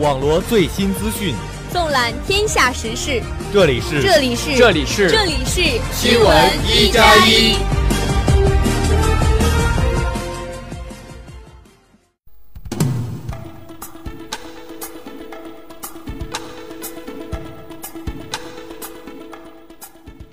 [0.00, 1.34] 网罗最新资讯，
[1.72, 3.22] 纵览天下时事。
[3.54, 7.56] 这里是这里是这里是这里是新闻一加一。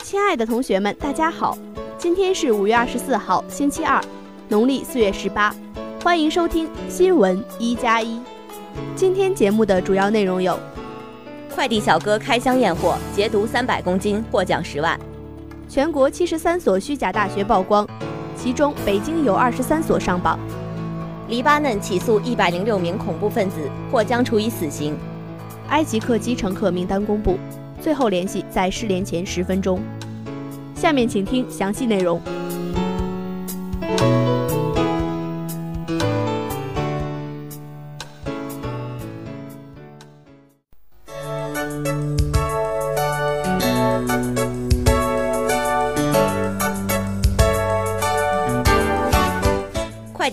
[0.03, 1.58] 亲爱的同学们，大家好，
[1.98, 4.03] 今天是五月二十四号，星期二，
[4.50, 5.55] 农历四月十八。
[6.03, 8.20] 欢迎收听新闻一加一。
[8.95, 10.58] 今天节目的主要内容有：
[11.53, 14.98] 快递小哥开箱验货，截毒三百公斤，获奖十万；
[15.70, 17.88] 全国七十三所虚假大学曝光，
[18.36, 20.38] 其中北京有二十三所上榜；
[21.28, 24.94] 黎巴嫩起诉一百零六名恐怖分子，或将处以死刑；
[25.70, 27.38] 埃及客机乘客名单公布，
[27.81, 29.80] 最后联系在失联前十分钟。
[30.76, 32.22] 下面请听详细内容。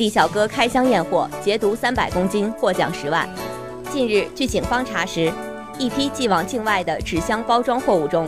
[0.00, 3.28] 快递小哥开箱验货，截毒三百公斤，获奖十万。
[3.92, 5.30] 近日，据警方查实，
[5.78, 8.26] 一批寄往境外的纸箱包装货物中，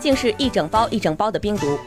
[0.00, 1.78] 竟是一整包一整包的冰毒。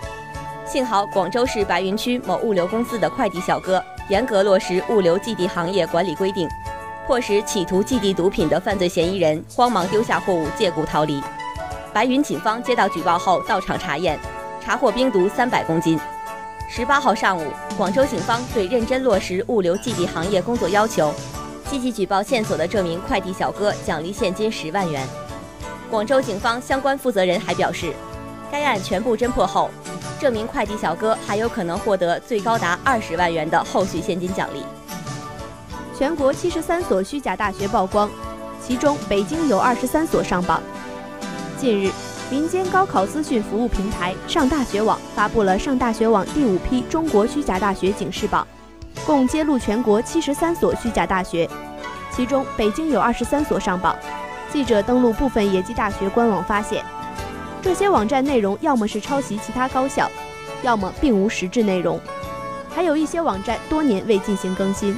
[0.65, 6.47] 幸好广州市白云区某物流公司的快递小哥严格落实物流寄递行业管理规定，
[7.05, 11.21] 迫使企图寄递毒品的犯罪嫌疑人慌忙丢下货物借故逃离。
[11.91, 14.17] 白云警方接到举报后到场查验，
[14.63, 15.99] 查获冰毒三百公斤。
[16.67, 17.43] 十八号上午，
[17.77, 21.13] 广州警方对认真落实物流寄递行业工作要求、
[21.69, 25.07] 积极举报线索的这名快递小哥奖励现金十万元。
[25.89, 27.93] 广州警方相关负责人还表示，
[28.51, 29.69] 该案全部侦破后，
[30.19, 34.63] 这名快递小哥还有可能获得最高达二十万元的后续现金奖励。
[35.97, 38.09] 全国七十三所虚假大学曝光，
[38.61, 40.61] 其中北京有二十三所上榜。
[41.57, 41.89] 近日。
[42.31, 48.45] 民间高考资讯服务平台上大学网发布了上大学网第五批中国虚假大学警示榜，
[49.05, 51.47] 共揭露全国七十三所虚假大学，
[52.11, 53.95] 其中北京有二十三所上榜。
[54.51, 56.83] 记者登录部分野鸡大学官网发现，
[57.61, 60.09] 这些网站内容要么是抄袭其他高校，
[60.63, 61.99] 要么并无实质内容，
[62.73, 64.97] 还有一些网站多年未进行更新。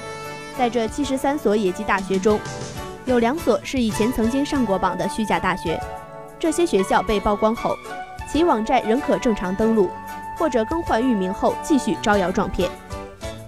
[0.58, 2.40] 在这七十三所野鸡大学中，
[3.04, 5.78] 有两所是以前曾经上过榜的虚假大学。
[6.40, 7.76] 这些学校被曝光后，
[8.32, 9.90] 其网站仍可正常登录，
[10.38, 12.70] 或者更换域名后继续招摇撞骗。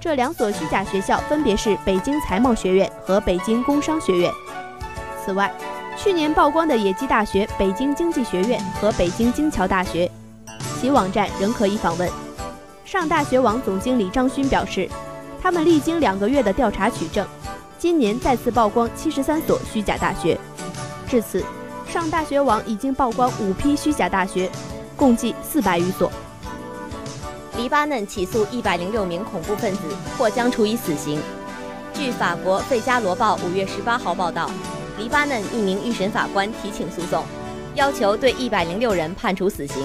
[0.01, 4.31] 这两所虚假学校分别是北京财贸学院和北京工商学院。
[5.23, 5.53] 此外，
[5.97, 10.09] 去年曝光的野鸡大学北京经济学院和北京京桥大学，
[10.79, 12.09] 其网站仍可以访问。
[12.85, 14.89] 上大学网总经理张勋表示，
[15.39, 17.27] 他们历经两个月的调查取证，
[17.77, 20.35] 今年再次曝光七十三所虚假大学。
[21.07, 21.43] 至此。
[21.89, 24.47] 上大学网已经曝光五批虚假大学，
[24.95, 26.11] 共计四百余所。
[27.57, 29.81] 黎巴嫩起诉一百零六名恐怖分子，
[30.15, 31.19] 或将处以死刑。
[31.91, 34.51] 据法国《费加罗报》五月十八号报道，
[34.99, 37.25] 黎巴嫩一名预审法官提请诉讼，
[37.73, 39.83] 要求对一百零六人判处死刑。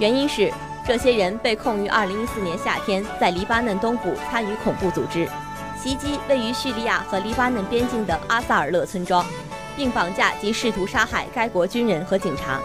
[0.00, 0.52] 原因是
[0.84, 5.28] 这些人被控于二零一四年夏天在黎巴嫩东部参与恐怖组织，
[5.80, 9.24] 袭击位于叙利亚和黎巴嫩边境的阿萨尔勒村庄。
[9.76, 12.60] 并绑架及试图杀害该国军人和警察。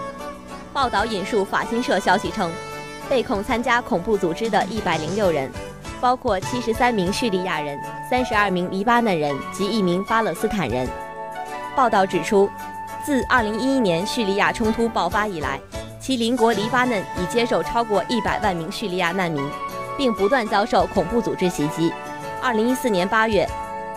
[0.74, 2.52] 报道引述法新社消息称，
[3.10, 5.50] 被控参加恐怖组织的一百零六人，
[6.02, 7.80] 包括七十三名叙利亚人、
[8.10, 10.88] 三十二名黎巴嫩人及一名巴勒斯坦人。
[11.76, 12.50] 报道指出，
[13.06, 15.60] 自二零一一年叙利亚冲突爆发以来，
[16.00, 19.44] 其邻国黎巴嫩已接受超过一百万名叙利亚难民，
[19.98, 21.94] 并不断遭受恐怖组织袭击。
[22.42, 23.48] 二零一四年八月，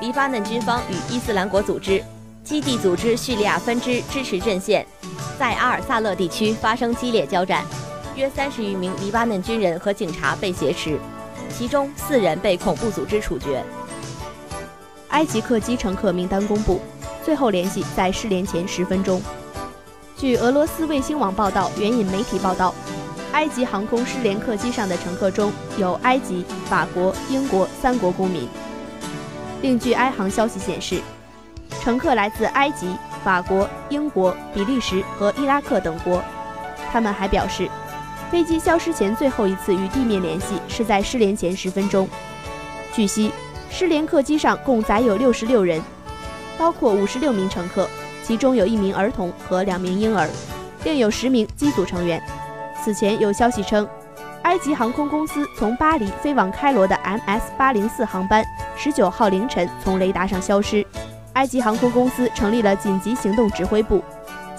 [0.00, 2.02] 黎巴嫩军方与伊斯兰国组织。
[2.48, 4.86] 基地组织叙利亚分支支持阵线
[5.38, 7.62] 在阿尔萨勒地区发生激烈交战，
[8.16, 10.98] 约三十余名黎巴嫩军人和警察被挟持，
[11.50, 13.62] 其中四人被恐怖组织处决。
[15.08, 16.80] 埃及客机乘客名单公布，
[17.22, 19.20] 最后联系在失联前十分钟。
[20.16, 22.74] 据俄罗斯卫星网报道，援引媒体报道，
[23.32, 28.48] 埃及航空失联客机上的乘客中有埃及、法国、英国三国公民。
[29.60, 31.02] 另据埃航消息显示。
[31.88, 32.94] 乘客来自埃及、
[33.24, 36.22] 法国、英国、比利时和伊拉克等国。
[36.92, 37.66] 他们还表示，
[38.30, 42.06] 飞机消失前最后一次与地面联系是在失联前十分钟。
[42.92, 43.32] 据悉，
[43.70, 45.80] 失联客机上共载有六十六人，
[46.58, 47.88] 包括五十六名乘客，
[48.22, 50.28] 其中有一名儿童和两名婴儿，
[50.84, 52.22] 另有十名机组成员。
[52.84, 53.88] 此前有消息称，
[54.42, 58.44] 埃及航空公司从巴黎飞往开罗的 MS 八零四航班，
[58.76, 60.86] 十九号凌晨从雷达上消失。
[61.38, 64.02] 埃及航空公司成立了紧急行动指挥部，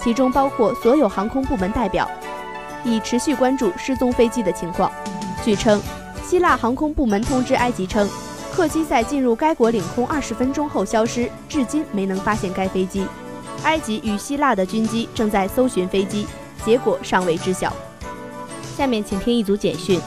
[0.02, 2.10] 其中包括所有航空部门代表，
[2.84, 4.90] 以持续关注失踪飞机的情况。
[5.44, 5.78] 据称，
[6.24, 8.08] 希腊航空部门通知埃及称，
[8.50, 13.06] 客机在进入该国领空二十分钟后消失，至今没能发现该飞机。
[13.64, 16.26] 埃及与希腊的军机正在搜寻飞机，
[16.64, 17.70] 结果尚未知晓。
[18.74, 20.00] 下面请听一组简讯。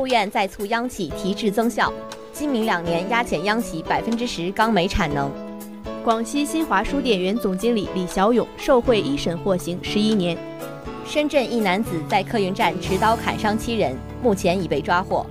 [0.00, 1.92] 务院再促央企提质增效，
[2.32, 5.30] 今明两年压减央企百分之十钢煤产能。
[6.04, 10.36] 广西新华书店原总经理李小勇受贿一审获刑十一年。
[11.04, 15.26] 深圳一男子在客运站持刀砍伤七人，目前已被抓获。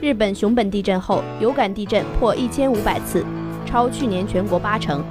[0.00, 3.24] 日本熊本地震后，有感地震破一千五百次，
[3.64, 5.04] 超去年全国八成。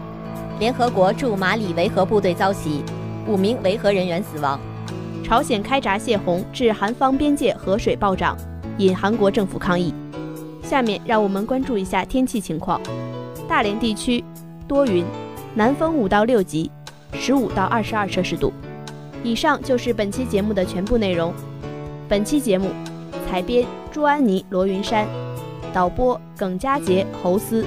[0.60, 2.84] 联合国驻马里维和部队遭袭，
[3.28, 4.60] 五名维和人员死亡。
[5.24, 8.38] 朝鲜开闸泄洪，致韩方边界河水暴涨，
[8.80, 9.94] 引韩国政府抗议。
[10.64, 12.82] 下面让我们关注一下天气情况。
[13.48, 14.24] 大连地区
[14.68, 15.04] 多云，
[15.56, 16.70] 南风五到六级，
[17.14, 18.54] 十五到二十二摄氏度。
[19.24, 21.34] 以上就是本期节目的全部内容。
[22.08, 22.70] 本期节目
[23.28, 25.08] 采编朱安妮、罗云山，
[25.74, 27.66] 导播耿佳杰、侯思。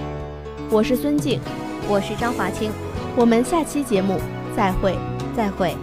[0.71, 1.41] 我是孙静，
[1.89, 2.71] 我是张华清。
[3.17, 4.19] 我们下期节目
[4.57, 4.97] 再会，
[5.37, 5.75] 再会。